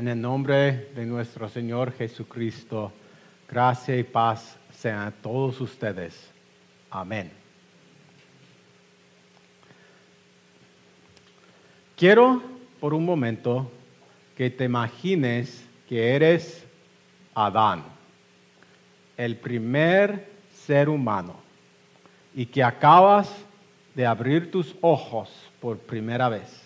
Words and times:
En 0.00 0.08
el 0.08 0.18
nombre 0.18 0.88
de 0.94 1.04
nuestro 1.04 1.46
Señor 1.46 1.92
Jesucristo, 1.92 2.90
gracia 3.46 3.98
y 3.98 4.02
paz 4.02 4.56
sean 4.72 5.08
a 5.08 5.10
todos 5.10 5.60
ustedes. 5.60 6.30
Amén. 6.88 7.30
Quiero 11.94 12.42
por 12.80 12.94
un 12.94 13.04
momento 13.04 13.70
que 14.34 14.48
te 14.48 14.64
imagines 14.64 15.62
que 15.86 16.14
eres 16.14 16.64
Adán, 17.34 17.84
el 19.18 19.36
primer 19.36 20.30
ser 20.64 20.88
humano, 20.88 21.36
y 22.34 22.46
que 22.46 22.64
acabas 22.64 23.30
de 23.94 24.06
abrir 24.06 24.50
tus 24.50 24.74
ojos 24.80 25.28
por 25.60 25.76
primera 25.76 26.30
vez. 26.30 26.62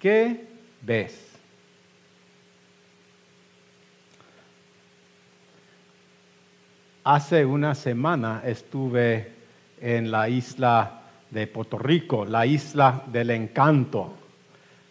¿Qué 0.00 0.42
ves? 0.80 1.25
Hace 7.08 7.46
una 7.46 7.76
semana 7.76 8.42
estuve 8.44 9.30
en 9.80 10.10
la 10.10 10.28
isla 10.28 11.02
de 11.30 11.46
Puerto 11.46 11.78
Rico, 11.78 12.24
la 12.24 12.46
isla 12.46 13.04
del 13.06 13.30
encanto. 13.30 14.12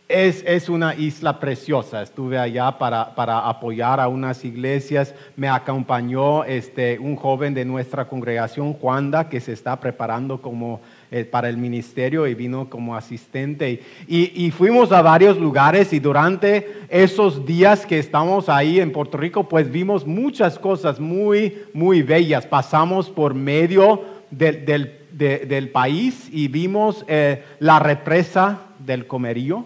Es, 0.07 0.69
una 0.69 0.95
isla 0.95 1.41
preciosa. 1.41 2.01
Estuve 2.01 2.39
allá 2.39 2.71
para, 2.77 3.13
para, 3.15 3.39
apoyar 3.39 3.99
a 3.99 4.07
unas 4.07 4.45
iglesias. 4.45 5.13
Me 5.35 5.49
acompañó 5.49 6.45
este, 6.45 6.97
un 6.99 7.17
joven 7.17 7.53
de 7.53 7.65
nuestra 7.65 8.07
congregación, 8.07 8.71
Juanda, 8.71 9.27
que 9.27 9.41
se 9.41 9.51
está 9.51 9.77
preparando 9.77 10.41
como 10.41 10.79
para 11.23 11.47
el 11.47 11.55
ministerio 11.55 12.27
y 12.27 12.35
vino 12.35 12.69
como 12.69 12.95
asistente. 12.95 13.81
Y, 14.07 14.45
y, 14.45 14.51
fuimos 14.51 14.91
a 14.91 15.01
varios 15.01 15.37
lugares 15.37 15.93
y 15.93 15.99
durante 15.99 16.81
esos 16.89 17.45
días 17.45 17.85
que 17.85 17.99
estamos 17.99 18.49
ahí 18.49 18.81
en 18.81 18.91
Puerto 18.91 19.17
Rico, 19.17 19.47
pues 19.47 19.71
vimos 19.71 20.05
muchas 20.05 20.59
cosas 20.59 20.99
muy, 20.99 21.59
muy 21.73 22.01
bellas. 22.01 22.45
Pasamos 22.45 23.09
por 23.09 23.33
medio 23.33 24.03
del, 24.31 24.65
del, 24.65 25.47
del 25.47 25.69
país 25.69 26.27
y 26.31 26.49
vimos 26.49 27.05
eh, 27.07 27.43
la 27.59 27.79
represa 27.79 28.59
del 28.79 29.07
Comerío 29.07 29.65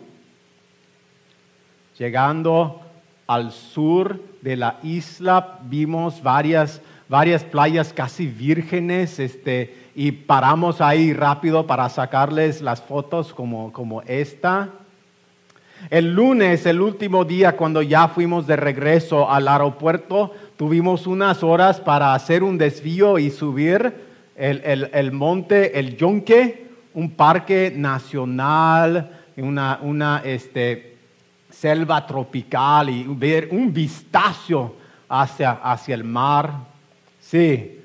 Llegando 1.99 2.79
al 3.27 3.51
sur 3.51 4.23
de 4.41 4.55
la 4.55 4.79
isla 4.83 5.59
vimos 5.63 6.23
varias, 6.23 6.81
varias 7.09 7.43
playas 7.43 7.91
casi 7.91 8.25
vírgenes 8.25 9.19
este, 9.19 9.88
y 9.99 10.13
paramos 10.13 10.79
ahí 10.79 11.11
rápido 11.11 11.67
para 11.67 11.89
sacarles 11.89 12.61
las 12.61 12.81
fotos 12.81 13.33
como, 13.33 13.73
como 13.73 14.01
esta. 14.03 14.69
El 15.89 16.13
lunes, 16.13 16.65
el 16.65 16.79
último 16.79 17.25
día, 17.25 17.57
cuando 17.57 17.81
ya 17.81 18.07
fuimos 18.07 18.47
de 18.47 18.55
regreso 18.55 19.29
al 19.29 19.49
aeropuerto, 19.49 20.31
tuvimos 20.55 21.05
unas 21.05 21.43
horas 21.43 21.81
para 21.81 22.13
hacer 22.13 22.43
un 22.43 22.57
desvío 22.57 23.19
y 23.19 23.29
subir 23.29 23.93
el, 24.37 24.89
el, 24.93 25.11
monte, 25.11 25.77
el 25.77 25.97
Yonque, 25.97 26.67
un 26.93 27.11
parque 27.11 27.73
nacional, 27.75 29.11
una, 29.35 29.79
una 29.81 30.21
este, 30.23 30.95
selva 31.49 32.07
tropical 32.07 32.89
y 32.89 33.03
ver 33.03 33.49
un 33.51 33.73
vistazo 33.73 34.77
hacia, 35.09 35.51
hacia 35.61 35.93
el 35.93 36.05
mar. 36.05 36.53
Sí, 37.19 37.78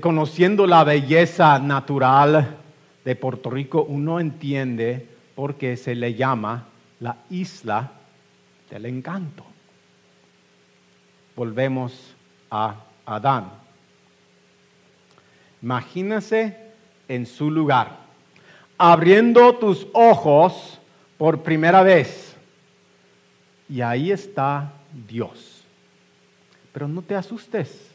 conociendo 0.00 0.66
la 0.66 0.84
belleza 0.84 1.58
natural 1.58 2.56
de 3.04 3.16
Puerto 3.16 3.50
Rico, 3.50 3.84
uno 3.84 4.20
entiende 4.20 5.06
por 5.34 5.56
qué 5.56 5.76
se 5.76 5.94
le 5.94 6.14
llama 6.14 6.66
la 7.00 7.16
isla 7.30 7.92
del 8.70 8.86
encanto. 8.86 9.44
Volvemos 11.36 12.14
a 12.50 12.74
Adán. 13.06 13.50
Imagínese 15.62 16.56
en 17.08 17.26
su 17.26 17.50
lugar, 17.50 17.96
abriendo 18.76 19.56
tus 19.56 19.86
ojos 19.92 20.78
por 21.16 21.42
primera 21.42 21.82
vez. 21.82 22.36
Y 23.68 23.80
ahí 23.80 24.10
está 24.10 24.72
Dios. 25.08 25.62
Pero 26.72 26.88
no 26.88 27.02
te 27.02 27.14
asustes. 27.14 27.87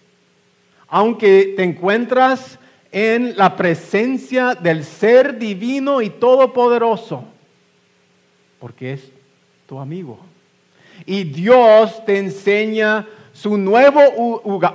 Aunque 0.96 1.54
te 1.56 1.64
encuentras 1.64 2.60
en 2.92 3.36
la 3.36 3.56
presencia 3.56 4.54
del 4.54 4.84
ser 4.84 5.40
divino 5.40 6.04
y 6.04 6.12
todopoderoso, 6.12 7.24
porque 8.60 8.94
es 8.94 9.12
tu 9.66 9.80
amigo. 9.80 10.20
Y 11.08 11.24
Dios 11.24 12.06
te 12.06 12.20
enseña 12.20 13.08
su 13.34 13.58
nuevo 13.58 14.02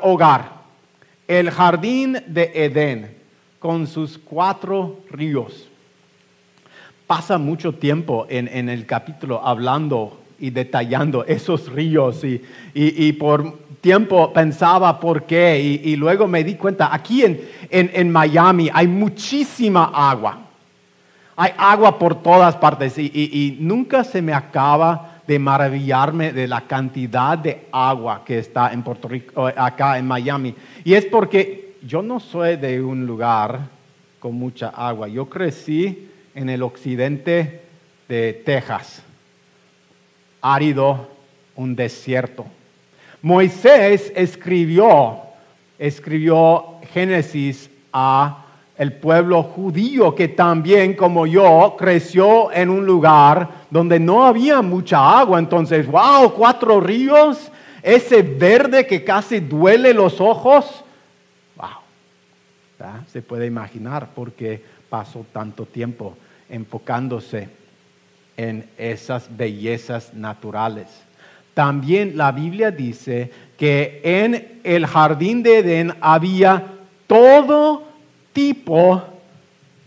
hogar, 0.02 0.50
el 1.28 1.52
jardín 1.52 2.18
de 2.26 2.50
Edén, 2.52 3.16
con 3.60 3.86
sus 3.86 4.18
cuatro 4.18 4.98
ríos 5.10 5.68
pasa 7.08 7.38
mucho 7.38 7.72
tiempo 7.72 8.26
en, 8.28 8.68
el 8.68 8.84
capítulo 8.84 9.40
hablando 9.42 10.17
y 10.38 10.50
detallando 10.50 11.24
esos 11.24 11.70
ríos. 11.70 12.22
Y, 12.74 13.12
por 13.12 13.58
tiempo 13.80 14.32
pensaba 14.32 14.98
por 14.98 15.24
qué. 15.24 15.60
Y, 15.84 15.96
luego 15.96 16.26
me 16.26 16.44
di 16.44 16.54
cuenta, 16.54 16.94
aquí 16.94 17.24
en, 17.24 17.40
en, 17.70 18.10
Miami 18.10 18.70
hay 18.72 18.86
muchísima 18.86 19.90
agua, 19.94 20.38
hay 21.36 21.52
agua 21.56 21.98
por 21.98 22.22
todas 22.22 22.56
partes. 22.56 22.98
Y, 22.98 23.56
nunca 23.60 24.04
se 24.04 24.22
me 24.22 24.32
acaba 24.32 25.20
de 25.26 25.38
maravillarme 25.38 26.32
de 26.32 26.48
la 26.48 26.62
cantidad 26.62 27.36
de 27.36 27.66
agua 27.70 28.22
que 28.24 28.38
está 28.38 28.72
en 28.72 28.82
Puerto 28.82 29.08
Rico, 29.08 29.46
acá 29.46 29.98
en 29.98 30.06
Miami. 30.06 30.54
Y 30.84 30.94
es 30.94 31.04
porque 31.04 31.76
yo 31.82 32.02
no 32.02 32.18
soy 32.18 32.56
de 32.56 32.82
un 32.82 33.06
lugar 33.06 33.60
con 34.18 34.34
mucha 34.34 34.68
agua, 34.68 35.06
yo 35.08 35.28
crecí 35.28 36.08
en 36.34 36.48
el 36.48 36.62
occidente 36.62 37.62
de 38.08 38.32
Texas, 38.44 39.02
árido, 40.40 41.08
un 41.56 41.74
desierto. 41.74 42.46
Moisés 43.22 44.12
escribió, 44.14 45.18
escribió 45.78 46.76
Génesis 46.92 47.70
a 47.92 48.44
el 48.76 48.92
pueblo 48.92 49.42
judío 49.42 50.14
que 50.14 50.28
también 50.28 50.94
como 50.94 51.26
yo 51.26 51.74
creció 51.76 52.52
en 52.52 52.70
un 52.70 52.86
lugar 52.86 53.48
donde 53.70 53.98
no 53.98 54.24
había 54.24 54.62
mucha 54.62 55.18
agua. 55.18 55.40
Entonces, 55.40 55.84
wow, 55.86 56.32
cuatro 56.32 56.80
ríos, 56.80 57.50
ese 57.82 58.22
verde 58.22 58.86
que 58.86 59.02
casi 59.02 59.40
duele 59.40 59.92
los 59.92 60.20
ojos. 60.20 60.84
Wow, 61.56 63.02
se 63.08 63.20
puede 63.20 63.46
imaginar 63.46 64.10
porque 64.14 64.62
pasó 64.88 65.26
tanto 65.32 65.66
tiempo 65.66 66.16
enfocándose 66.48 67.57
en 68.38 68.64
esas 68.78 69.28
bellezas 69.36 70.14
naturales. 70.14 70.86
También 71.52 72.16
la 72.16 72.32
Biblia 72.32 72.70
dice 72.70 73.30
que 73.58 74.00
en 74.04 74.60
el 74.62 74.86
jardín 74.86 75.42
de 75.42 75.58
Edén 75.58 75.92
había 76.00 76.64
todo 77.08 77.82
tipo 78.32 79.02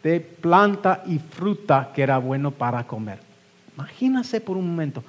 de 0.04 0.20
planta 0.20 1.02
y 1.08 1.18
fruta 1.18 1.92
que 1.96 2.04
era 2.04 2.18
bueno 2.18 2.52
para 2.52 2.86
comer. 2.86 3.20
Imagínase 3.74 4.42
por 4.42 4.58
un 4.58 4.68
momento, 4.68 5.02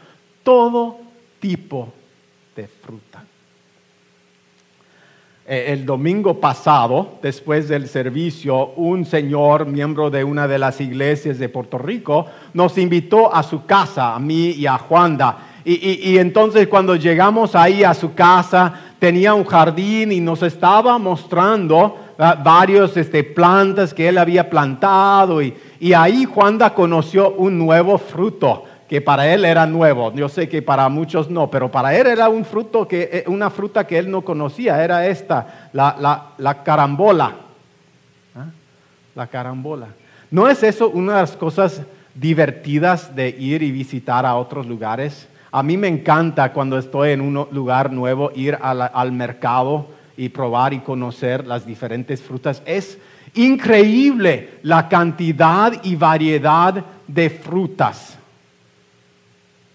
todo 0.44 1.00
tipo 1.40 1.92
de 2.54 2.68
fruta. 2.68 3.24
Eh, 5.44 5.72
el 5.72 5.84
domingo 5.84 6.38
pasado, 6.38 7.18
después 7.20 7.68
del 7.68 7.88
servicio, 7.88 8.74
un 8.76 9.04
señor, 9.04 9.66
miembro 9.66 10.08
de 10.08 10.22
una 10.22 10.46
de 10.46 10.56
las 10.56 10.80
iglesias 10.80 11.36
de 11.40 11.48
Puerto 11.48 11.78
Rico, 11.78 12.26
nos 12.54 12.78
invitó 12.78 13.34
a 13.34 13.42
su 13.42 13.66
casa, 13.66 14.14
a 14.14 14.20
mí 14.20 14.50
y 14.50 14.66
a 14.66 14.78
Juanda. 14.78 15.48
Y, 15.64 16.18
entonces 16.18 16.66
cuando 16.66 16.96
llegamos 16.96 17.54
ahí 17.54 17.84
a 17.84 17.94
su 17.94 18.14
casa, 18.14 18.72
tenía 18.98 19.32
un 19.34 19.44
jardín 19.44 20.10
y 20.10 20.20
nos 20.20 20.42
estaba 20.42 20.98
mostrando 20.98 21.96
ah, 22.18 22.36
varios 22.42 22.96
este, 22.96 23.22
plantas 23.22 23.94
que 23.94 24.08
él 24.08 24.18
había 24.18 24.50
plantado. 24.50 25.40
Y 25.40 25.92
ahí 25.92 26.24
Juanda 26.24 26.74
conoció 26.74 27.30
un 27.30 27.58
nuevo 27.58 27.98
fruto 27.98 28.64
que 28.92 29.00
para 29.00 29.32
él 29.32 29.46
era 29.46 29.64
nuevo. 29.64 30.12
Yo 30.12 30.28
sé 30.28 30.50
que 30.50 30.60
para 30.60 30.86
muchos 30.90 31.30
no, 31.30 31.50
pero 31.50 31.70
para 31.70 31.96
él 31.96 32.06
era 32.06 32.28
un 32.28 32.44
fruto 32.44 32.86
que, 32.86 33.08
eh, 33.10 33.24
una 33.26 33.48
fruta 33.48 33.86
que 33.86 33.96
él 33.96 34.10
no 34.10 34.20
conocía, 34.20 34.84
era 34.84 35.06
esta, 35.06 35.70
la, 35.72 36.62
carambola. 36.62 37.32
¿Ah? 38.36 38.44
La 39.14 39.26
carambola. 39.28 39.86
¿No 40.30 40.46
es 40.46 40.62
eso 40.62 40.90
una 40.90 41.14
de 41.14 41.20
las 41.22 41.38
cosas 41.38 41.80
divertidas 42.14 43.16
de 43.16 43.30
ir 43.30 43.62
y 43.62 43.70
visitar 43.70 44.26
a 44.26 44.36
otros 44.36 44.66
lugares? 44.66 45.26
A 45.50 45.62
mí 45.62 45.78
me 45.78 45.88
encanta 45.88 46.52
cuando 46.52 46.76
estoy 46.76 47.12
en 47.12 47.22
un 47.22 47.48
lugar 47.50 47.90
nuevo 47.90 48.30
ir 48.34 48.58
al 48.60 49.12
mercado 49.12 49.86
y 50.18 50.28
probar 50.28 50.74
y 50.74 50.80
conocer 50.80 51.46
las 51.46 51.64
diferentes 51.64 52.20
frutas. 52.20 52.62
Es 52.66 52.98
increíble 53.32 54.58
la 54.62 54.86
cantidad 54.90 55.82
y 55.82 55.96
variedad 55.96 56.84
de 57.08 57.30
frutas 57.30 58.18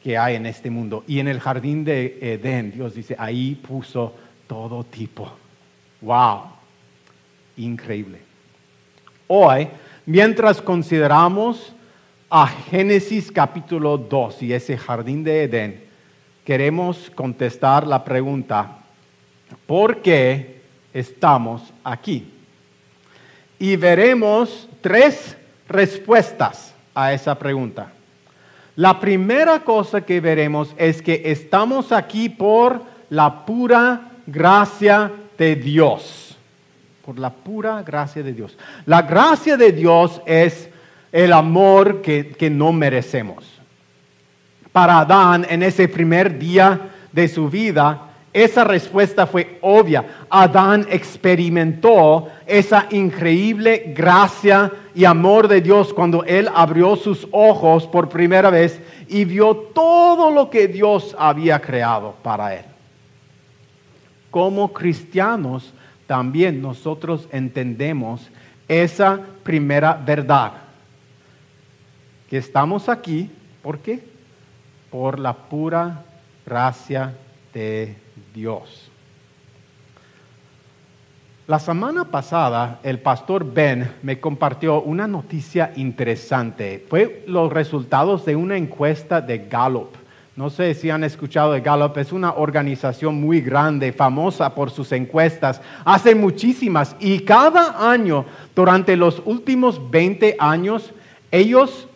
que 0.04 0.18
hay 0.18 0.36
en 0.36 0.46
este 0.46 0.70
mundo. 0.70 1.04
Y 1.08 1.20
en 1.20 1.28
el 1.28 1.40
jardín 1.40 1.84
de 1.84 2.18
Edén, 2.22 2.72
Dios 2.72 2.94
dice, 2.94 3.16
ahí 3.18 3.56
puso 3.56 4.14
todo 4.48 4.84
tipo. 4.84 5.32
¡Wow! 6.02 6.44
Increíble. 7.58 8.20
Hoy, 9.28 9.68
mientras 10.06 10.62
consideramos 10.62 11.74
a 12.30 12.48
Génesis 12.48 13.32
capítulo 13.32 13.98
2 13.98 14.44
y 14.44 14.54
ese 14.54 14.78
jardín 14.78 15.24
de 15.24 15.44
Edén, 15.44 15.84
queremos 16.46 17.10
contestar 17.14 17.86
la 17.86 18.04
pregunta, 18.04 18.80
¿por 19.66 20.02
qué 20.02 20.62
estamos 20.94 21.74
aquí? 21.84 22.32
Y 23.60 23.76
veremos 23.76 24.70
tres 24.82 25.36
respuestas 25.68 26.74
a 26.94 27.12
esa 27.12 27.38
pregunta. 27.38 27.92
La 28.78 29.00
primera 29.00 29.62
cosa 29.62 30.02
que 30.02 30.22
veremos 30.22 30.70
es 30.78 31.02
que 31.02 31.24
estamos 31.26 31.92
aquí 31.92 32.30
por 32.30 32.84
la 33.10 33.44
pura 33.44 34.12
gracia 34.28 35.12
de 35.36 35.56
Dios. 35.56 36.38
Por 37.04 37.18
la 37.18 37.32
pura 37.32 37.82
gracia 37.82 38.22
de 38.22 38.34
Dios. 38.34 38.56
La 38.86 39.02
gracia 39.02 39.58
de 39.58 39.72
Dios 39.72 40.22
es 40.28 40.70
el 41.12 41.34
amor 41.34 42.04
que, 42.04 42.30
que 42.30 42.52
no 42.52 42.72
merecemos. 42.72 43.46
Para 44.72 45.00
Adán, 45.00 45.48
en 45.50 45.64
ese 45.64 45.88
primer 45.88 46.38
día 46.38 46.80
de 47.12 47.28
su 47.28 47.50
vida, 47.50 48.07
esa 48.44 48.64
respuesta 48.64 49.26
fue 49.26 49.58
obvia. 49.62 50.06
Adán 50.30 50.86
experimentó 50.92 52.28
esa 52.46 52.86
increíble 52.92 53.94
gracia 53.96 54.72
y 54.94 55.06
amor 55.06 55.48
de 55.48 55.60
Dios 55.60 55.92
cuando 55.92 56.24
él 56.24 56.48
abrió 56.54 56.96
sus 56.96 57.28
ojos 57.32 57.88
por 57.88 58.10
primera 58.10 58.52
vez 58.52 58.80
y 59.08 59.26
vio 59.26 59.56
todo 59.56 60.30
lo 60.30 60.52
que 60.52 60.68
Dios 60.68 61.16
había 61.18 61.60
creado 61.60 62.14
para 62.22 62.54
él. 62.54 62.66
Como 64.30 64.72
cristianos, 64.72 65.74
también 66.06 66.62
nosotros 66.62 67.28
entendemos 67.32 68.30
esa 68.68 69.20
primera 69.42 69.94
verdad. 69.94 70.52
Que 72.30 72.38
estamos 72.38 72.88
aquí, 72.88 73.32
¿por 73.64 73.80
qué? 73.80 74.04
Por 74.92 75.18
la 75.18 75.34
pura 75.34 76.04
gracia 76.46 77.16
de 77.52 77.86
Dios. 77.88 78.07
La 81.48 81.60
semana 81.60 82.06
pasada 82.06 82.80
el 82.84 83.00
pastor 83.00 83.52
Ben 83.52 83.94
me 84.04 84.20
compartió 84.20 84.82
una 84.82 85.08
noticia 85.08 85.72
interesante. 85.76 86.86
Fue 86.88 87.24
los 87.26 87.52
resultados 87.52 88.26
de 88.26 88.36
una 88.36 88.58
encuesta 88.58 89.22
de 89.22 89.48
Gallup. 89.50 89.96
No 90.36 90.52
sé 90.52 90.76
si 90.76 90.92
han 90.92 91.04
escuchado 91.04 91.54
de 91.54 91.62
Gallup, 91.62 91.98
es 91.98 92.12
una 92.12 92.34
organización 92.34 93.20
muy 93.20 93.42
grande, 93.42 93.92
famosa 93.92 94.54
por 94.54 94.70
sus 94.70 94.92
encuestas. 94.92 95.60
Hace 95.84 96.14
muchísimas 96.14 96.96
y 97.00 97.22
cada 97.22 97.92
año, 97.92 98.24
durante 98.54 98.96
los 98.96 99.20
últimos 99.26 99.90
20 99.90 100.36
años, 100.38 100.94
ellos 101.32 101.88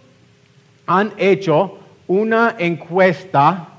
han 0.88 1.14
hecho 1.18 1.78
una 2.08 2.56
encuesta 2.58 3.71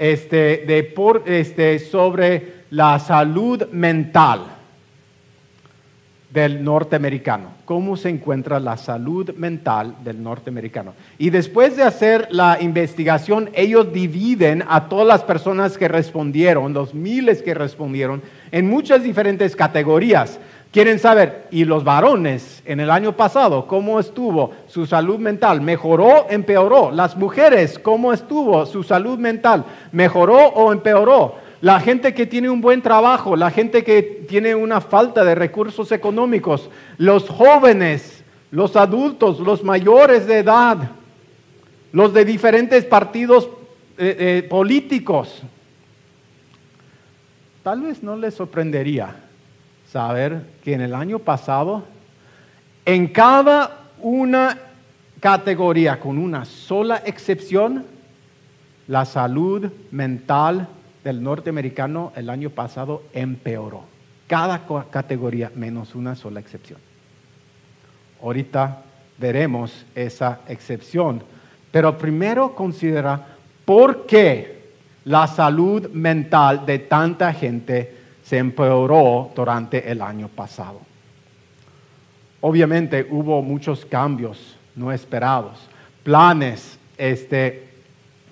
este, 0.00 0.64
de 0.66 0.94
este, 1.26 1.78
sobre 1.78 2.64
la 2.70 2.98
salud 2.98 3.68
mental 3.70 4.46
del 6.32 6.64
norteamericano. 6.64 7.50
¿Cómo 7.66 7.98
se 7.98 8.08
encuentra 8.08 8.58
la 8.60 8.78
salud 8.78 9.34
mental 9.34 9.96
del 10.02 10.22
norteamericano? 10.22 10.94
Y 11.18 11.28
después 11.28 11.76
de 11.76 11.82
hacer 11.82 12.28
la 12.30 12.58
investigación, 12.62 13.50
ellos 13.52 13.92
dividen 13.92 14.64
a 14.68 14.88
todas 14.88 15.06
las 15.06 15.22
personas 15.22 15.76
que 15.76 15.86
respondieron, 15.86 16.72
los 16.72 16.94
miles 16.94 17.42
que 17.42 17.52
respondieron, 17.52 18.22
en 18.52 18.70
muchas 18.70 19.02
diferentes 19.02 19.54
categorías. 19.54 20.38
Quieren 20.72 21.00
saber, 21.00 21.48
¿y 21.50 21.64
los 21.64 21.82
varones 21.82 22.62
en 22.64 22.78
el 22.78 22.90
año 22.90 23.16
pasado 23.16 23.66
cómo 23.66 23.98
estuvo 23.98 24.52
su 24.68 24.86
salud 24.86 25.18
mental? 25.18 25.60
¿Mejoró, 25.60 26.28
empeoró? 26.30 26.92
Las 26.92 27.16
mujeres, 27.16 27.76
¿cómo 27.80 28.12
estuvo 28.12 28.64
su 28.66 28.84
salud 28.84 29.18
mental? 29.18 29.64
¿Mejoró 29.90 30.38
o 30.38 30.72
empeoró? 30.72 31.34
La 31.60 31.80
gente 31.80 32.14
que 32.14 32.24
tiene 32.24 32.48
un 32.48 32.60
buen 32.60 32.82
trabajo, 32.82 33.34
la 33.34 33.50
gente 33.50 33.82
que 33.82 34.24
tiene 34.28 34.54
una 34.54 34.80
falta 34.80 35.24
de 35.24 35.34
recursos 35.34 35.90
económicos, 35.90 36.70
los 36.98 37.28
jóvenes, 37.28 38.22
los 38.52 38.76
adultos, 38.76 39.40
los 39.40 39.64
mayores 39.64 40.28
de 40.28 40.38
edad, 40.38 40.92
los 41.90 42.14
de 42.14 42.24
diferentes 42.24 42.84
partidos 42.84 43.48
eh, 43.98 44.16
eh, 44.18 44.46
políticos. 44.48 45.42
Tal 47.64 47.82
vez 47.82 48.04
no 48.04 48.14
les 48.14 48.34
sorprendería 48.34 49.16
saber 49.90 50.42
que 50.62 50.74
en 50.74 50.80
el 50.82 50.94
año 50.94 51.18
pasado, 51.18 51.82
en 52.84 53.08
cada 53.08 53.88
una 54.00 54.56
categoría, 55.18 55.98
con 55.98 56.16
una 56.16 56.44
sola 56.44 57.02
excepción, 57.04 57.84
la 58.86 59.04
salud 59.04 59.70
mental 59.90 60.68
del 61.02 61.22
norteamericano 61.22 62.12
el 62.14 62.30
año 62.30 62.50
pasado 62.50 63.02
empeoró. 63.12 63.84
Cada 64.26 64.62
categoría 64.90 65.50
menos 65.56 65.94
una 65.96 66.14
sola 66.14 66.38
excepción. 66.38 66.78
Ahorita 68.22 68.82
veremos 69.18 69.86
esa 69.94 70.40
excepción, 70.46 71.22
pero 71.72 71.98
primero 71.98 72.54
considera 72.54 73.26
por 73.64 74.06
qué 74.06 74.60
la 75.04 75.26
salud 75.26 75.88
mental 75.90 76.64
de 76.64 76.78
tanta 76.78 77.32
gente 77.32 77.99
se 78.30 78.38
empeoró 78.38 79.32
durante 79.34 79.90
el 79.90 80.00
año 80.00 80.28
pasado. 80.28 80.80
Obviamente 82.40 83.04
hubo 83.10 83.42
muchos 83.42 83.84
cambios 83.84 84.56
no 84.76 84.92
esperados, 84.92 85.58
planes 86.04 86.78
este, 86.96 87.70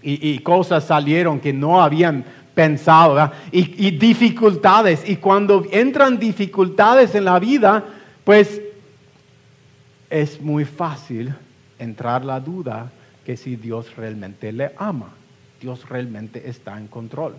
y, 0.00 0.38
cosas 0.38 0.84
salieron 0.84 1.40
que 1.40 1.52
no 1.52 1.82
habían 1.82 2.24
pensado, 2.54 3.32
y, 3.50 3.88
y 3.88 3.90
dificultades. 3.90 5.02
Y 5.04 5.16
cuando 5.16 5.64
entran 5.72 6.16
dificultades 6.16 7.16
en 7.16 7.24
la 7.24 7.40
vida, 7.40 7.84
pues 8.22 8.62
es 10.08 10.40
muy 10.40 10.64
fácil 10.64 11.34
entrar 11.76 12.24
la 12.24 12.38
duda 12.38 12.92
que 13.26 13.36
si 13.36 13.56
Dios 13.56 13.96
realmente 13.96 14.52
le 14.52 14.70
ama, 14.78 15.08
Dios 15.60 15.88
realmente 15.88 16.48
está 16.48 16.78
en 16.78 16.86
control. 16.86 17.34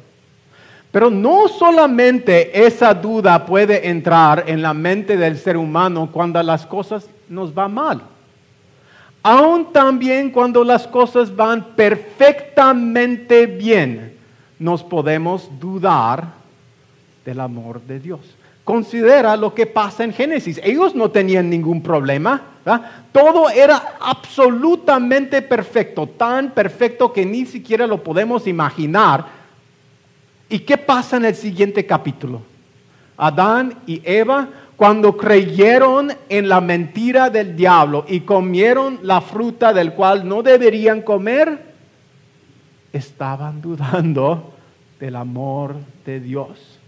Pero 0.92 1.12
no 1.12 1.48
solamente 1.48 2.66
esa 2.66 2.94
duda 2.94 3.46
puede 3.46 3.90
entrar 3.90 4.46
en 4.48 4.62
la 4.62 4.74
mente 4.74 5.18
del 5.18 5.38
ser 5.38 5.56
humano 5.56 6.10
cuando 6.12 6.42
las 6.42 6.66
cosas 6.66 7.08
nos 7.28 7.54
van 7.54 7.74
mal. 7.74 8.02
Aún 9.22 9.72
también 9.72 10.32
cuando 10.32 10.64
las 10.64 10.88
cosas 10.88 11.36
van 11.36 11.76
perfectamente 11.76 13.46
bien, 13.46 14.18
nos 14.58 14.82
podemos 14.84 15.50
dudar 15.60 16.26
del 17.24 17.40
amor 17.40 17.82
de 17.82 18.00
Dios. 18.00 18.22
Considera 18.64 19.36
lo 19.36 19.54
que 19.54 19.66
pasa 19.66 20.04
en 20.04 20.14
Génesis. 20.14 20.60
Ellos 20.64 20.96
no 20.96 21.12
tenían 21.12 21.50
ningún 21.50 21.82
problema. 21.82 22.42
Todo 23.12 23.50
era 23.50 23.96
absolutamente 24.00 25.42
perfecto, 25.42 26.08
tan 26.08 26.52
perfecto 26.52 27.12
que 27.12 27.26
ni 27.26 27.46
siquiera 27.46 27.88
lo 27.88 28.04
podemos 28.04 28.48
imaginar 28.48 29.39
¿Y 30.50 30.60
qué 30.60 30.78
pasa 30.78 31.18
en 31.18 31.26
el 31.26 31.36
siguiente 31.36 31.86
capítulo? 31.86 32.42
Adán 33.18 33.76
y 33.86 34.02
Eva, 34.04 34.50
cuando 34.76 35.16
creyeron 35.16 36.12
en 36.30 36.50
la 36.50 36.62
mentira 36.62 37.30
del 37.30 37.56
diablo 37.56 38.06
y 38.08 38.22
comieron 38.22 39.00
la 39.04 39.22
fruta 39.22 39.74
del 39.74 39.94
cual 39.94 40.28
no 40.28 40.42
deberían 40.42 41.02
comer, 41.02 41.70
estaban 42.92 43.62
dudando 43.62 44.54
del 45.00 45.16
amor 45.16 45.76
de 46.06 46.20
Dios. 46.20 46.80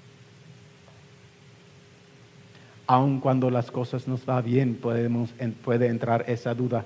Aun 2.88 3.20
cuando 3.20 3.52
las 3.52 3.70
cosas 3.70 4.08
nos 4.08 4.28
va 4.28 4.42
bien, 4.42 4.76
podemos, 4.76 5.30
puede 5.64 5.88
entrar 5.88 6.26
esa 6.28 6.56
duda. 6.56 6.84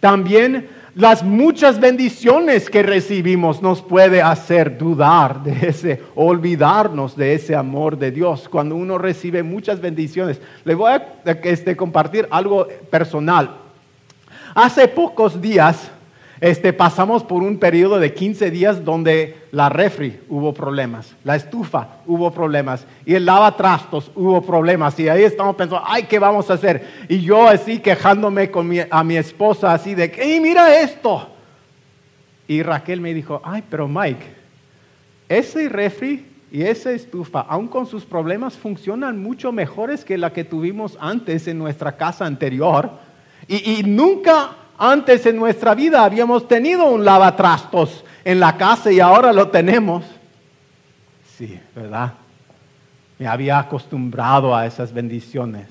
También 0.00 0.68
las 0.94 1.22
muchas 1.22 1.78
bendiciones 1.78 2.68
que 2.68 2.82
recibimos 2.82 3.62
nos 3.62 3.80
puede 3.80 4.22
hacer 4.22 4.76
dudar 4.76 5.42
de 5.44 5.68
ese, 5.68 6.02
olvidarnos 6.14 7.16
de 7.16 7.34
ese 7.34 7.54
amor 7.54 7.96
de 7.96 8.10
Dios. 8.10 8.48
Cuando 8.48 8.74
uno 8.74 8.98
recibe 8.98 9.42
muchas 9.42 9.80
bendiciones, 9.80 10.40
le 10.64 10.74
voy 10.74 10.92
a 10.92 11.22
este, 11.44 11.76
compartir 11.76 12.26
algo 12.30 12.66
personal. 12.90 13.56
Hace 14.54 14.88
pocos 14.88 15.40
días 15.40 15.90
este, 16.40 16.72
pasamos 16.72 17.22
por 17.22 17.42
un 17.42 17.58
periodo 17.58 18.00
de 18.00 18.12
15 18.12 18.50
días 18.50 18.84
donde 18.84 19.36
la 19.52 19.68
refri 19.68 20.20
hubo 20.28 20.54
problemas, 20.54 21.14
la 21.24 21.34
estufa 21.34 21.88
hubo 22.06 22.30
problemas 22.30 22.86
y 23.04 23.14
el 23.14 23.24
lavatrastos 23.24 24.10
hubo 24.14 24.40
problemas 24.42 24.98
y 25.00 25.08
ahí 25.08 25.24
estamos 25.24 25.56
pensando, 25.56 25.82
ay, 25.84 26.04
¿qué 26.04 26.18
vamos 26.20 26.50
a 26.50 26.54
hacer? 26.54 27.06
Y 27.08 27.20
yo 27.20 27.48
así 27.48 27.80
quejándome 27.80 28.50
con 28.50 28.70
a 28.90 29.04
mi 29.04 29.16
esposa 29.16 29.72
así 29.72 29.94
de, 29.94 30.12
hey, 30.14 30.38
mira 30.40 30.80
esto. 30.80 31.28
Y 32.46 32.62
Raquel 32.62 33.00
me 33.00 33.12
dijo, 33.12 33.40
ay, 33.44 33.64
pero 33.68 33.88
Mike, 33.88 34.34
ese 35.28 35.68
refri 35.68 36.26
y 36.52 36.62
esa 36.62 36.92
estufa, 36.92 37.40
aun 37.40 37.68
con 37.68 37.86
sus 37.86 38.04
problemas, 38.04 38.56
funcionan 38.56 39.20
mucho 39.20 39.52
mejores 39.52 40.04
que 40.04 40.18
la 40.18 40.32
que 40.32 40.44
tuvimos 40.44 40.96
antes 41.00 41.46
en 41.48 41.58
nuestra 41.58 41.96
casa 41.96 42.26
anterior. 42.26 42.90
Y, 43.48 43.78
y 43.78 43.82
nunca 43.84 44.50
antes 44.78 45.26
en 45.26 45.36
nuestra 45.36 45.74
vida 45.74 46.04
habíamos 46.04 46.46
tenido 46.48 46.86
un 46.86 47.04
lavatrastos 47.04 48.04
en 48.24 48.40
la 48.40 48.56
casa 48.56 48.90
y 48.92 49.00
ahora 49.00 49.32
lo 49.32 49.48
tenemos. 49.48 50.04
Sí, 51.36 51.58
¿verdad? 51.74 52.14
Me 53.18 53.26
había 53.26 53.58
acostumbrado 53.58 54.54
a 54.54 54.66
esas 54.66 54.92
bendiciones. 54.92 55.68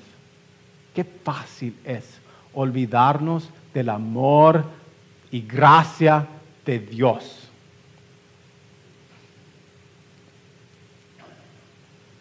Qué 0.94 1.04
fácil 1.04 1.76
es 1.84 2.20
olvidarnos 2.54 3.48
del 3.72 3.88
amor 3.88 4.64
y 5.30 5.42
gracia 5.42 6.26
de 6.64 6.78
Dios. 6.78 7.48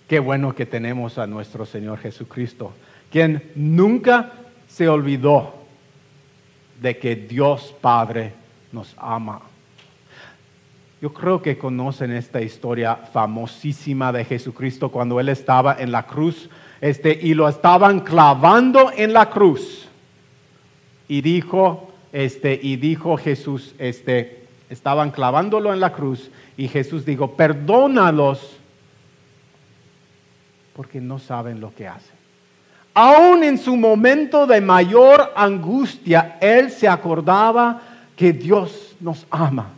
Qué 0.07 0.19
bueno 0.19 0.55
que 0.55 0.65
tenemos 0.65 1.19
a 1.19 1.27
nuestro 1.27 1.65
Señor 1.67 2.00
Jesucristo, 2.00 2.74
quien 3.12 3.51
nunca 3.53 4.31
se 4.67 4.88
olvidó 4.88 5.53
de 6.81 6.98
que 6.98 7.15
Dios 7.15 7.75
Padre 7.79 8.33
nos 8.71 8.95
ama. 8.98 9.41
Yo 11.01 11.13
creo 11.13 11.41
que 11.41 11.58
conocen 11.58 12.12
esta 12.12 12.41
historia 12.41 12.96
famosísima 12.96 14.12
de 14.12 14.25
Jesucristo 14.25 14.89
cuando 14.89 15.20
Él 15.20 15.29
estaba 15.29 15.75
en 15.79 15.91
la 15.91 16.03
cruz 16.03 16.50
este, 16.82 17.18
y 17.22 17.34
lo 17.34 17.48
estaban 17.48 18.01
clavando 18.01 18.91
en 18.96 19.13
la 19.13 19.29
cruz. 19.29 19.88
Y 21.08 21.22
dijo, 21.22 21.91
este, 22.12 22.60
y 22.62 22.75
dijo 22.75 23.15
Jesús, 23.18 23.75
este, 23.79 24.44
estaban 24.70 25.12
clavándolo 25.12 25.74
en 25.74 25.79
la 25.79 25.94
cruz 25.94 26.29
y 26.58 26.68
Jesús 26.68 27.06
dijo, 27.06 27.32
perdónalos 27.32 28.58
porque 30.75 31.00
no 31.00 31.18
saben 31.20 31.62
lo 31.62 31.74
que 31.74 31.88
hacen. 31.88 32.15
Aún 32.94 33.44
en 33.44 33.58
su 33.58 33.77
momento 33.77 34.46
de 34.46 34.60
mayor 34.60 35.32
angustia, 35.36 36.38
Él 36.41 36.72
se 36.72 36.88
acordaba 36.88 37.82
que 38.15 38.34
Dios 38.34 38.96
nos 39.00 39.25
ama. 39.29 39.70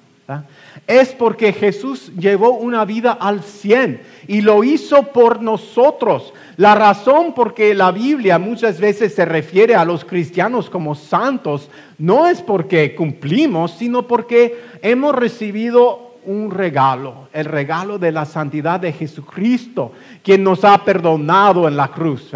Es 0.87 1.09
porque 1.09 1.53
Jesús 1.53 2.11
llevó 2.17 2.51
una 2.51 2.83
vida 2.85 3.11
al 3.13 3.43
cien 3.43 4.01
y 4.27 4.41
lo 4.41 4.63
hizo 4.63 5.03
por 5.03 5.41
nosotros. 5.41 6.33
La 6.57 6.75
razón 6.75 7.33
por 7.33 7.53
que 7.53 7.73
la 7.73 7.91
Biblia 7.91 8.37
muchas 8.39 8.79
veces 8.79 9.15
se 9.15 9.25
refiere 9.25 9.75
a 9.75 9.85
los 9.85 10.03
cristianos 10.03 10.69
como 10.69 10.95
santos 10.95 11.69
no 11.97 12.27
es 12.27 12.41
porque 12.41 12.95
cumplimos, 12.95 13.71
sino 13.71 14.07
porque 14.07 14.59
hemos 14.81 15.15
recibido 15.15 16.11
un 16.25 16.51
regalo, 16.51 17.29
el 17.33 17.45
regalo 17.45 17.97
de 17.97 18.11
la 18.11 18.25
santidad 18.25 18.79
de 18.79 18.91
Jesucristo, 18.91 19.91
quien 20.23 20.43
nos 20.43 20.63
ha 20.63 20.83
perdonado 20.83 21.67
en 21.67 21.77
la 21.77 21.87
cruz. 21.89 22.31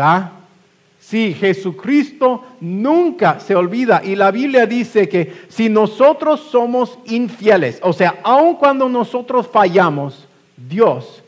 Sí, 1.07 1.35
Jesucristo 1.35 2.43
nunca 2.61 3.39
se 3.39 3.53
olvida. 3.53 4.01
Y 4.03 4.15
la 4.15 4.31
Biblia 4.31 4.65
dice 4.65 5.07
que 5.07 5.45
si 5.49 5.69
nosotros 5.69 6.39
somos 6.39 6.97
infieles, 7.05 7.79
o 7.83 7.93
sea, 7.93 8.21
aun 8.23 8.55
cuando 8.55 8.89
nosotros 8.89 9.47
fallamos, 9.47 10.27
Dios 10.57 11.21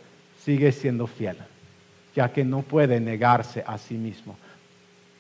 sigue 0.44 0.72
siendo 0.72 1.06
fiel, 1.06 1.38
ya 2.16 2.34
que 2.34 2.44
no 2.44 2.64
puede 2.64 3.00
negarse 3.00 3.64
a 3.68 3.78
sí 3.78 3.94
mismo. 3.94 4.36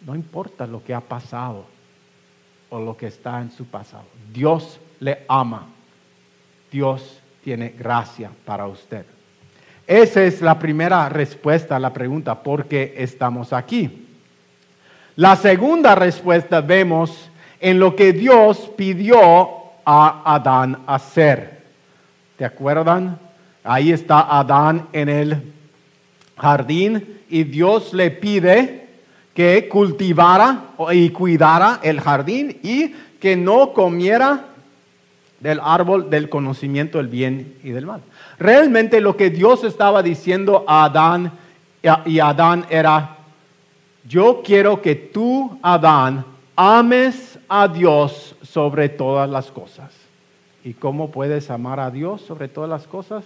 No 0.03 0.15
importa 0.15 0.65
lo 0.65 0.83
que 0.83 0.95
ha 0.95 1.01
pasado 1.01 1.65
o 2.71 2.79
lo 2.79 2.97
que 2.97 3.05
está 3.05 3.39
en 3.39 3.51
su 3.51 3.65
pasado. 3.65 4.05
Dios 4.33 4.79
le 4.99 5.19
ama. 5.27 5.67
Dios 6.71 7.19
tiene 7.43 7.75
gracia 7.77 8.31
para 8.43 8.65
usted. 8.65 9.05
Esa 9.85 10.23
es 10.23 10.41
la 10.41 10.57
primera 10.57 11.07
respuesta 11.09 11.75
a 11.75 11.79
la 11.79 11.93
pregunta, 11.93 12.41
¿por 12.41 12.65
qué 12.65 12.95
estamos 12.97 13.53
aquí? 13.53 14.06
La 15.17 15.35
segunda 15.35 15.95
respuesta 15.95 16.61
vemos 16.61 17.31
en 17.59 17.79
lo 17.79 17.95
que 17.95 18.13
Dios 18.13 18.69
pidió 18.77 19.49
a 19.83 20.35
Adán 20.35 20.83
hacer. 20.85 21.63
¿Te 22.37 22.45
acuerdan? 22.45 23.17
Ahí 23.63 23.91
está 23.91 24.37
Adán 24.37 24.89
en 24.93 25.09
el 25.09 25.53
jardín 26.37 27.21
y 27.29 27.45
Dios 27.45 27.95
le 27.95 28.11
pide 28.11 28.89
que 29.33 29.67
cultivara 29.67 30.65
y 30.91 31.09
cuidara 31.09 31.79
el 31.81 31.99
jardín 31.99 32.59
y 32.61 32.89
que 33.19 33.35
no 33.35 33.73
comiera 33.73 34.45
del 35.39 35.59
árbol 35.63 36.11
del 36.11 36.29
conocimiento 36.29 36.99
del 36.99 37.07
bien 37.07 37.55
y 37.63 37.71
del 37.71 37.87
mal. 37.87 38.01
Realmente 38.37 39.01
lo 39.01 39.17
que 39.17 39.31
Dios 39.31 39.63
estaba 39.63 40.03
diciendo 40.03 40.63
a 40.67 40.83
Adán 40.83 41.31
y 42.05 42.19
a 42.19 42.27
Adán 42.27 42.67
era, 42.69 43.16
yo 44.07 44.41
quiero 44.43 44.81
que 44.81 44.95
tú, 44.95 45.59
Adán, 45.61 46.25
ames 46.55 47.37
a 47.47 47.67
Dios 47.67 48.35
sobre 48.41 48.89
todas 48.89 49.29
las 49.29 49.51
cosas. 49.51 49.93
¿Y 50.63 50.73
cómo 50.73 51.11
puedes 51.11 51.49
amar 51.49 51.79
a 51.79 51.91
Dios 51.91 52.21
sobre 52.21 52.47
todas 52.47 52.69
las 52.69 52.87
cosas? 52.87 53.23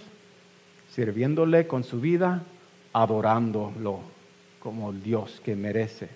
Sirviéndole 0.90 1.66
con 1.66 1.84
su 1.84 2.00
vida, 2.00 2.42
adorándolo 2.92 4.00
como 4.60 4.90
el 4.90 5.02
Dios 5.02 5.40
que 5.44 5.56
merece. 5.56 6.08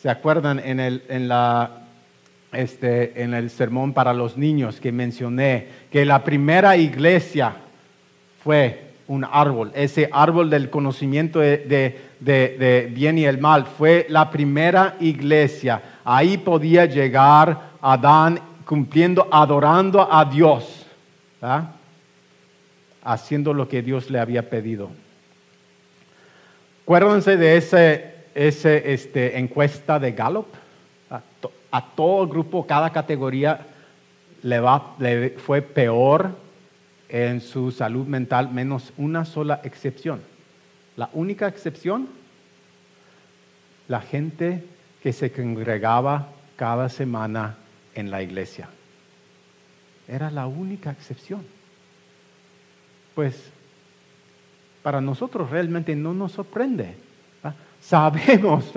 ¿Se 0.00 0.08
acuerdan 0.08 0.60
en 0.60 0.80
el, 0.80 1.02
en 1.08 1.28
la, 1.28 1.82
este, 2.52 3.22
en 3.22 3.34
el 3.34 3.50
sermón 3.50 3.92
para 3.92 4.12
los 4.12 4.36
niños 4.36 4.80
que 4.80 4.92
mencioné 4.92 5.68
que 5.90 6.04
la 6.04 6.24
primera 6.24 6.76
iglesia 6.76 7.56
fue 8.42 8.87
un 9.08 9.24
árbol, 9.24 9.72
ese 9.74 10.08
árbol 10.12 10.50
del 10.50 10.70
conocimiento 10.70 11.40
de, 11.40 12.92
bien 12.94 13.18
y 13.18 13.24
el 13.24 13.38
mal. 13.38 13.64
Fue 13.66 14.06
la 14.08 14.30
primera 14.30 14.96
iglesia. 15.00 15.82
Ahí 16.04 16.36
podía 16.36 16.84
llegar 16.84 17.70
Adán 17.80 18.38
cumpliendo, 18.64 19.26
adorando 19.30 20.06
a 20.12 20.24
Dios, 20.26 20.86
haciendo 23.02 23.54
lo 23.54 23.66
que 23.66 23.82
Dios 23.82 24.10
le 24.10 24.20
había 24.20 24.48
pedido. 24.48 24.90
Acuérdense 26.84 27.36
de 27.36 27.56
ese, 27.56 28.14
ese 28.34 28.92
este, 28.92 29.38
encuesta 29.38 29.98
de 29.98 30.12
Gallup. 30.12 30.46
A, 31.70 31.84
todo 31.94 32.22
el 32.22 32.30
grupo, 32.30 32.66
cada 32.66 32.90
categoría 32.90 33.60
le, 34.42 34.58
va, 34.58 34.94
le 34.98 35.30
fue 35.30 35.60
peor 35.60 36.30
en 37.08 37.40
su 37.40 37.70
salud 37.70 38.06
mental, 38.06 38.50
menos 38.50 38.92
una 38.96 39.24
sola 39.24 39.60
excepción. 39.64 40.20
La 40.96 41.10
única 41.12 41.48
excepción, 41.48 42.08
la 43.88 44.00
gente 44.00 44.64
que 45.02 45.12
se 45.12 45.32
congregaba 45.32 46.28
cada 46.56 46.88
semana 46.88 47.56
en 47.94 48.10
la 48.10 48.22
iglesia. 48.22 48.68
Era 50.06 50.30
la 50.30 50.46
única 50.46 50.90
excepción. 50.90 51.44
Pues 53.14 53.50
para 54.82 55.00
nosotros 55.00 55.50
realmente 55.50 55.94
no 55.94 56.14
nos 56.14 56.32
sorprende. 56.32 56.96
Sabemos 57.80 58.72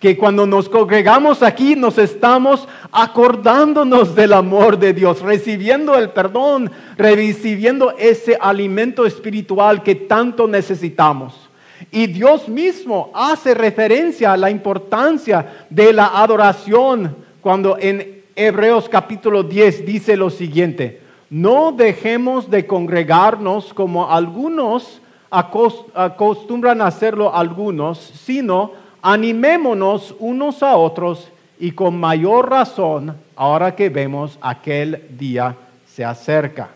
que 0.00 0.16
cuando 0.16 0.46
nos 0.46 0.68
congregamos 0.68 1.42
aquí 1.42 1.74
nos 1.74 1.98
estamos 1.98 2.68
acordándonos 2.92 4.14
del 4.14 4.32
amor 4.32 4.78
de 4.78 4.92
Dios, 4.92 5.22
recibiendo 5.22 5.96
el 5.96 6.10
perdón, 6.10 6.70
recibiendo 6.96 7.92
ese 7.98 8.36
alimento 8.40 9.06
espiritual 9.06 9.82
que 9.82 9.94
tanto 9.94 10.46
necesitamos. 10.46 11.48
Y 11.90 12.06
Dios 12.06 12.48
mismo 12.48 13.10
hace 13.14 13.54
referencia 13.54 14.32
a 14.32 14.36
la 14.36 14.50
importancia 14.50 15.66
de 15.70 15.92
la 15.92 16.06
adoración 16.20 17.16
cuando 17.40 17.76
en 17.78 18.24
Hebreos 18.34 18.88
capítulo 18.88 19.42
10 19.42 19.86
dice 19.86 20.16
lo 20.16 20.30
siguiente, 20.30 21.00
no 21.30 21.72
dejemos 21.72 22.50
de 22.50 22.66
congregarnos 22.66 23.72
como 23.72 24.10
algunos 24.10 25.00
acostumbran 25.30 26.80
hacerlo 26.80 27.34
algunos, 27.34 27.98
sino 27.98 28.72
animémonos 29.06 30.16
unos 30.18 30.64
a 30.64 30.76
otros 30.76 31.30
y 31.60 31.70
con 31.70 31.96
mayor 31.96 32.50
razón 32.50 33.16
ahora 33.36 33.76
que 33.76 33.88
vemos 33.88 34.36
aquel 34.40 35.16
día 35.16 35.54
se 35.86 36.04
acerca. 36.04 36.70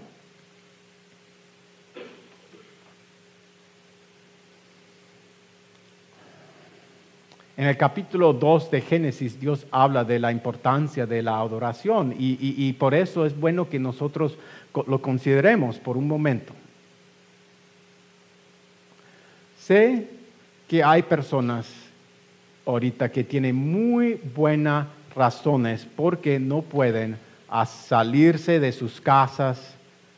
En 7.57 7.67
el 7.67 7.77
capítulo 7.77 8.33
2 8.33 8.71
de 8.71 8.81
Génesis 8.81 9.41
Dios 9.41 9.67
habla 9.73 10.05
de 10.05 10.21
la 10.21 10.31
importancia 10.31 11.07
de 11.07 11.25
la 11.25 11.41
adoración 11.41 12.15
y, 12.17 12.37
y 12.41 12.73
por 12.75 12.95
eso 12.95 13.27
es 13.27 13.37
bueno 13.37 13.69
que 13.69 13.81
nosotros 13.81 14.39
lo 14.87 15.03
consideremos 15.03 15.79
por 15.81 15.97
un 15.97 16.07
momento. 16.07 16.53
Sé 19.59 20.09
que 20.69 20.85
hay 20.85 21.03
personas 21.03 21.90
ahorita 22.71 23.11
que 23.11 23.25
tienen 23.25 23.57
muy 23.57 24.21
buenas 24.35 24.87
razones 25.15 25.87
porque 25.97 26.39
no 26.39 26.63
pueden 26.63 27.19
salirse 27.67 28.61
de 28.61 28.73
sus 28.73 29.01
casas 29.01 29.75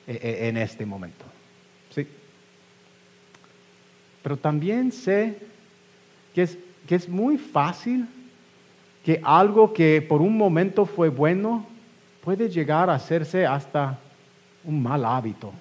eh, 0.06 0.18
eh, 0.22 0.48
en 0.48 0.58
este 0.58 0.84
momento. 0.84 1.24
¿Sí? 1.90 2.06
Pero 4.22 4.36
también 4.36 4.92
sé 4.92 5.38
que 6.34 6.42
es, 6.42 6.58
que 6.86 6.94
es 6.94 7.08
muy 7.08 7.38
fácil 7.38 8.06
que 9.04 9.20
algo 9.24 9.72
que 9.72 10.02
por 10.02 10.20
un 10.20 10.36
momento 10.36 10.84
fue 10.84 11.08
bueno 11.08 11.66
puede 12.22 12.48
llegar 12.48 12.88
a 12.90 12.94
hacerse 12.94 13.46
hasta 13.46 13.98
un 14.64 14.82
mal 14.82 15.04
hábito. 15.04 15.52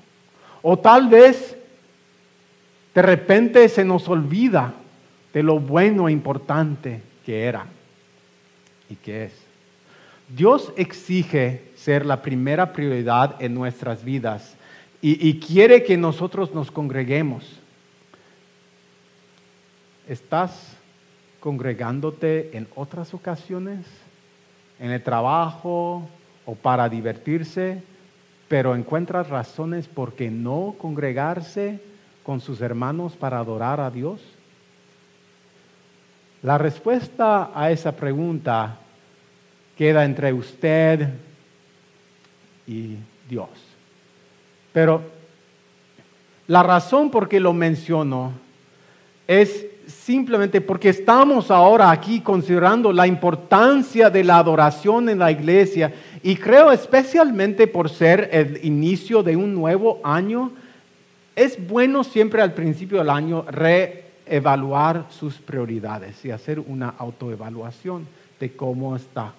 O 0.61 0.77
tal 0.77 1.07
vez 1.07 1.57
de 2.93 3.01
repente 3.01 3.67
se 3.69 3.83
nos 3.85 4.07
olvida 4.09 4.73
de 5.33 5.43
lo 5.43 5.59
bueno 5.59 6.07
e 6.07 6.11
importante 6.11 7.01
que 7.25 7.43
era 7.43 7.65
y 8.89 8.95
que 8.95 9.25
es. 9.25 9.33
Dios 10.35 10.71
exige 10.77 11.63
ser 11.75 12.05
la 12.05 12.21
primera 12.21 12.71
prioridad 12.71 13.41
en 13.41 13.53
nuestras 13.53 14.03
vidas 14.03 14.55
y, 15.03 15.39
quiere 15.39 15.83
que 15.83 15.97
nosotros 15.97 16.53
nos 16.53 16.69
congreguemos. 16.69 17.59
¿Estás 20.07 20.77
congregándote 21.39 22.55
en 22.55 22.67
otras 22.75 23.15
ocasiones? 23.15 23.87
¿En 24.79 24.91
el 24.91 25.01
trabajo 25.01 26.07
o 26.45 26.53
para 26.53 26.87
divertirse? 26.87 27.81
Pero 28.47 28.75
encuentras 28.75 29.27
razones 29.29 29.87
por 29.87 30.13
qué 30.13 30.29
no 30.29 30.75
congregarse 30.77 31.81
con 32.21 32.39
sus 32.39 32.61
hermanos 32.61 33.15
para 33.15 33.39
adorar 33.39 33.79
a 33.79 33.89
Dios? 33.89 34.21
La 36.43 36.57
respuesta 36.57 37.51
a 37.53 37.69
esa 37.69 37.91
pregunta 37.91 38.77
queda 39.77 40.03
entre 40.03 40.33
usted 40.33 41.07
y 42.65 42.95
Dios. 43.29 43.49
Pero 44.73 45.01
la 46.47 46.63
razón 46.63 47.11
por 47.11 47.29
qué 47.29 47.39
lo 47.39 47.53
menciono 47.53 48.31
es 49.27 49.67
simplemente 49.85 50.61
porque 50.61 50.89
estamos 50.89 51.51
ahora 51.51 51.91
aquí 51.91 52.21
considerando 52.21 52.91
la 52.91 53.05
importancia 53.05 54.09
de 54.09 54.23
la 54.23 54.37
adoración 54.37 55.09
en 55.09 55.19
la 55.19 55.31
iglesia 55.31 55.93
y 56.23 56.35
creo 56.35 56.71
especialmente 56.71 57.67
por 57.67 57.89
ser 57.89 58.29
el 58.31 58.59
inicio 58.63 59.21
de 59.21 59.35
un 59.35 59.53
nuevo 59.53 59.99
año, 60.03 60.51
es 61.35 61.67
bueno 61.67 62.03
siempre 62.03 62.41
al 62.41 62.53
principio 62.53 62.97
del 62.97 63.09
año 63.09 63.45
reevaluar 64.31 65.07
sus 65.09 65.35
prioridades 65.35 66.23
y 66.23 66.31
hacer 66.31 66.57
una 66.59 66.93
autoevaluación 66.97 68.07
de 68.39 68.55
cómo 68.55 68.95
está. 68.95 69.33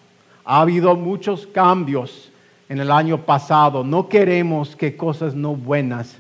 Ha 0.45 0.61
habido 0.61 0.95
muchos 0.95 1.47
cambios 1.47 2.31
en 2.69 2.79
el 2.79 2.91
año 2.91 3.23
pasado. 3.25 3.85
No 3.85 4.09
queremos 4.09 4.77
que 4.77 4.95
cosas 4.95 5.35
no 5.35 5.57
buenas 5.57 6.19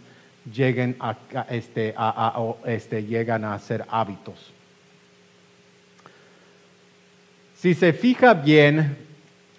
lleguen 0.50 0.96
a, 1.00 1.16
este, 1.50 1.94
este, 2.64 3.04
llegan 3.04 3.44
a 3.44 3.58
ser 3.58 3.84
hábitos. 3.90 4.52
Si 7.54 7.74
se 7.74 7.92
fija 7.92 8.32
bien 8.32 8.96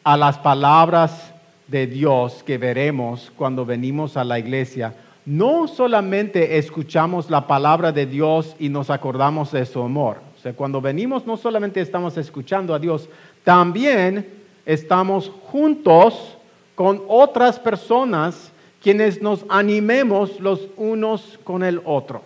a 0.03 0.17
las 0.17 0.39
palabras 0.39 1.33
de 1.67 1.85
Dios 1.85 2.41
que 2.43 2.57
veremos 2.57 3.31
cuando 3.37 3.63
venimos 3.63 4.17
a 4.17 4.23
la 4.23 4.39
iglesia, 4.39 4.95
no 5.25 5.67
solamente 5.67 6.57
escuchamos 6.57 7.29
la 7.29 7.47
palabra 7.47 7.91
de 7.91 8.05
Dios 8.05 8.55
y 8.59 8.69
nos 8.69 8.89
acordamos 8.89 9.51
de 9.51 9.65
su 9.65 9.81
amor. 9.81 10.17
O 10.37 10.41
sea, 10.41 10.53
cuando 10.53 10.81
venimos 10.81 11.25
no 11.25 11.37
solamente 11.37 11.79
estamos 11.79 12.17
escuchando 12.17 12.73
a 12.73 12.79
Dios, 12.79 13.07
también 13.43 14.27
estamos 14.65 15.31
juntos 15.45 16.37
con 16.75 17.01
otras 17.07 17.59
personas 17.59 18.51
quienes 18.81 19.21
nos 19.21 19.45
animemos 19.47 20.39
los 20.41 20.67
unos 20.75 21.39
con 21.45 21.63
el 21.63 21.81
otro. 21.85 22.21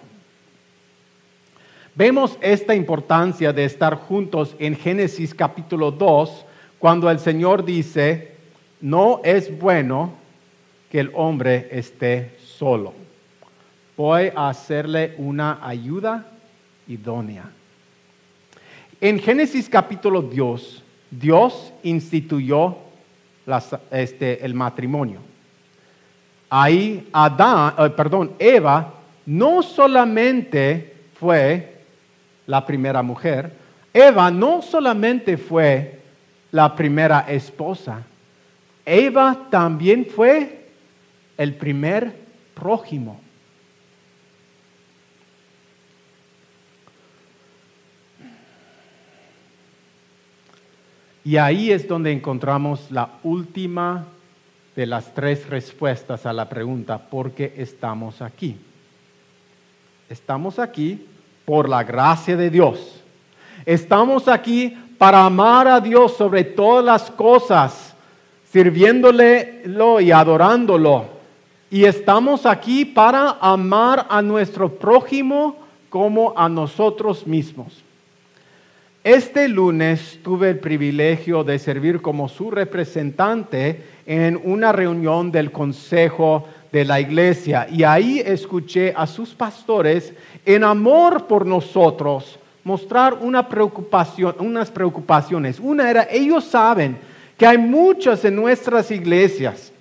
Vemos 1.93 2.37
esta 2.41 2.73
importancia 2.75 3.53
de 3.53 3.65
estar 3.65 3.95
juntos 3.95 4.55
en 4.59 4.75
Génesis 4.75 5.33
capítulo 5.33 5.91
2, 5.91 6.45
cuando 6.79 7.09
el 7.09 7.19
Señor 7.19 7.63
dice, 7.65 8.33
no 8.81 9.21
es 9.23 9.55
bueno 9.59 10.13
que 10.91 10.99
el 10.99 11.11
hombre 11.13 11.67
esté 11.71 12.37
solo. 12.57 12.93
Voy 13.95 14.31
a 14.35 14.49
hacerle 14.49 15.15
una 15.17 15.59
ayuda 15.61 16.25
idónea. 16.87 17.49
En 18.99 19.19
Génesis 19.19 19.69
capítulo 19.69 20.21
2, 20.21 20.83
Dios 21.11 21.73
instituyó 21.83 22.77
este, 23.91 24.43
el 24.43 24.53
matrimonio. 24.53 25.19
Ahí 26.49 27.07
Adán, 27.11 27.73
eh, 27.77 27.89
perdón, 27.91 28.33
Eva 28.39 28.93
no 29.25 29.61
solamente 29.61 30.95
fue 31.19 31.81
la 32.45 32.65
primera 32.65 33.03
mujer, 33.03 33.51
Eva 33.93 34.31
no 34.31 34.61
solamente 34.61 35.37
fue 35.37 35.99
la 36.51 36.75
primera 36.75 37.25
esposa, 37.27 38.01
Eva 38.85 39.47
también 39.49 40.05
fue 40.05 40.69
el 41.37 41.53
primer 41.55 42.26
prójimo. 42.57 43.19
Y 51.23 51.37
ahí 51.37 51.71
es 51.71 51.87
donde 51.87 52.11
encontramos 52.11 52.89
la 52.89 53.09
última 53.23 54.05
de 54.75 54.85
las 54.85 55.13
tres 55.13 55.49
respuestas 55.49 56.25
a 56.25 56.31
la 56.31 56.47
pregunta, 56.47 56.97
¿por 56.97 57.31
qué 57.31 57.53
estamos 57.57 58.21
aquí? 58.21 58.55
Estamos 60.09 60.57
aquí 60.57 61.05
por 61.43 61.67
la 61.67 61.83
gracia 61.83 62.37
de 62.37 62.49
Dios. 62.49 63.03
Estamos 63.65 64.27
aquí 64.27 64.77
para 64.97 65.25
amar 65.25 65.67
a 65.67 65.81
Dios 65.81 66.15
sobre 66.15 66.43
todas 66.43 66.85
las 66.85 67.11
cosas, 67.11 67.93
sirviéndole 68.49 69.63
y 69.99 70.11
adorándolo. 70.11 71.16
Y 71.69 71.83
estamos 71.83 72.45
aquí 72.45 72.85
para 72.85 73.37
amar 73.41 74.05
a 74.09 74.21
nuestro 74.21 74.69
prójimo 74.69 75.57
como 75.89 76.33
a 76.37 76.47
nosotros 76.47 77.27
mismos. 77.27 77.83
Este 79.03 79.47
lunes 79.47 80.19
tuve 80.23 80.49
el 80.49 80.59
privilegio 80.59 81.43
de 81.43 81.59
servir 81.59 82.01
como 82.01 82.29
su 82.29 82.51
representante 82.51 83.83
en 84.05 84.39
una 84.43 84.71
reunión 84.71 85.31
del 85.31 85.51
Consejo 85.51 86.47
de 86.71 86.85
la 86.85 86.99
Iglesia 86.99 87.67
y 87.71 87.83
ahí 87.83 88.19
escuché 88.19 88.93
a 88.95 89.07
sus 89.07 89.33
pastores 89.33 90.13
en 90.45 90.63
amor 90.63 91.25
por 91.27 91.45
nosotros 91.45 92.37
mostrar 92.63 93.13
una 93.13 93.47
preocupación, 93.47 94.35
unas 94.39 94.69
preocupaciones. 94.71 95.59
Una 95.59 95.89
era, 95.89 96.07
ellos 96.11 96.43
saben 96.43 96.97
que 97.37 97.47
hay 97.47 97.57
muchas 97.57 98.25
en 98.25 98.35
nuestras 98.35 98.91
iglesias, 98.91 99.71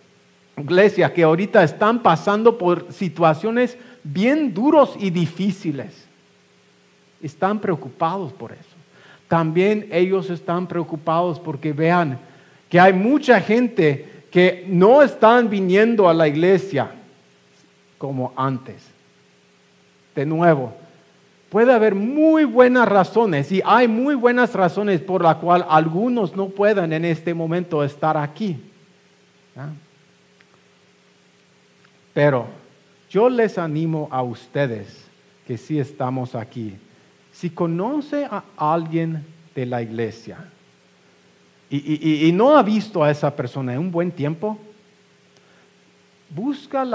iglesias 0.57 1.11
que 1.13 1.23
ahorita 1.23 1.63
están 1.63 2.03
pasando 2.03 2.59
por 2.59 2.93
situaciones 2.93 3.77
bien 4.03 4.55
duros 4.55 4.97
y 4.99 5.11
difíciles. 5.11 6.07
Están 7.21 7.61
preocupados 7.61 8.33
por 8.33 8.53
eso 8.53 8.77
también 9.29 9.89
ellos 9.91 10.31
están 10.31 10.67
preocupados 10.67 11.41
porque 11.41 11.73
vean 11.73 12.19
que 12.69 12.79
hay 12.79 12.93
mucha 12.93 13.41
gente 13.41 14.25
que 14.31 14.65
no 14.69 15.03
están 15.03 15.49
viniendo 15.49 16.09
a 16.09 16.15
la 16.15 16.29
iglesia 16.29 16.91
como 17.99 18.33
antes. 18.37 18.89
De 20.15 20.25
nuevo, 20.25 20.75
puede 21.51 21.73
haber 21.73 21.95
muy 21.95 22.45
buenas 22.45 22.89
razones 22.89 23.51
y 23.51 23.63
hay 23.65 23.89
muy 23.89 24.15
buenas 24.15 24.55
razones 24.55 25.01
por 25.01 25.23
la 25.23 25.37
cual 25.37 25.67
algunos 25.69 26.37
no 26.37 26.49
puedan 26.49 26.93
en 26.93 27.05
este 27.05 27.35
momento 27.35 27.83
estar 27.83 28.17
aquí. 28.17 28.61
Pero 32.17 32.47
yo 33.11 33.29
les 33.29 33.59
animo 33.59 34.09
a 34.11 34.23
ustedes 34.23 35.05
que 35.47 35.59
sí 35.59 35.79
estamos 35.79 36.35
aquí 36.35 36.79
si 37.31 37.51
conoce 37.51 38.25
a 38.25 38.43
alguien 38.57 39.23
de 39.55 39.67
la 39.67 39.83
iglesia 39.83 40.39
y, 41.69 42.33
no 42.33 42.57
ha 42.57 42.63
visto 42.63 43.05
a 43.05 43.11
esa 43.11 43.37
persona 43.37 43.75
en 43.75 43.81
un 43.81 43.93
buen 43.93 44.11
tiempo, 44.11 44.57
busca 46.31 46.87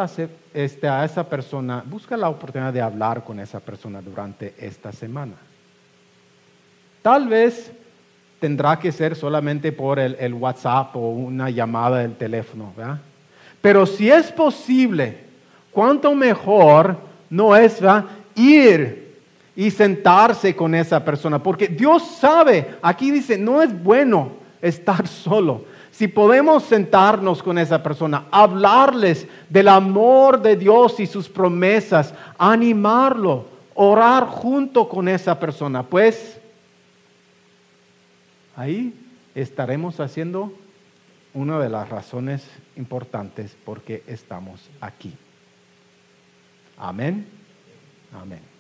este, 0.56 0.88
a 0.88 1.06
esa 1.06 1.30
persona, 1.30 1.84
busca 1.86 2.18
la 2.18 2.28
oportunidad 2.28 2.74
de 2.74 2.82
hablar 2.82 3.24
con 3.24 3.40
esa 3.40 3.60
persona 3.60 4.02
durante 4.02 4.56
esta 4.58 4.92
semana. 4.92 5.36
Tal 7.04 7.28
vez 7.28 7.72
tendrá 8.40 8.80
que 8.80 8.92
ser 8.92 9.16
solamente 9.16 9.72
por 9.72 10.00
el, 10.00 10.34
WhatsApp 10.34 10.96
o 10.96 11.12
una 11.12 11.52
llamada 11.52 12.00
del 12.00 12.16
teléfono, 12.16 12.74
¿verdad? 12.76 13.02
Pero 13.62 13.86
si 13.86 14.10
es 14.10 14.32
posible, 14.32 15.18
cuánto 15.72 16.14
mejor 16.16 16.98
no 17.30 17.56
es 17.56 17.80
ir 18.36 19.18
y 19.56 19.70
sentarse 19.70 20.56
con 20.56 20.74
esa 20.74 21.04
persona, 21.04 21.42
porque 21.42 21.68
Dios 21.68 22.04
sabe, 22.20 22.76
aquí 22.82 23.12
dice, 23.12 23.38
no 23.38 23.62
es 23.62 23.84
bueno 23.84 24.32
estar 24.62 25.08
solo. 25.08 25.66
si 25.92 26.08
podemos 26.08 26.64
sentarnos 26.64 27.44
con 27.44 27.58
esa 27.58 27.84
persona, 27.84 28.26
hablarles 28.32 29.28
del 29.50 29.68
amor 29.68 30.42
de 30.42 30.56
Dios 30.56 31.00
y 31.00 31.06
sus 31.06 31.30
promesas, 31.30 32.14
animarlo, 32.38 33.46
orar 33.76 34.26
junto 34.26 34.88
con 34.88 35.08
esa 35.08 35.38
persona, 35.40 35.84
pues 35.84 36.40
ahí 38.56 38.94
estaremos 39.36 40.00
haciendo 40.00 40.52
una 41.34 41.60
de 41.60 41.70
las 41.70 41.90
razones 41.90 42.48
importantes 42.76 43.56
por 43.66 43.82
qué 43.82 44.04
estamos 44.08 44.70
aquí. 44.82 45.16
Amén. 46.78 47.28
Amén. 48.14 48.51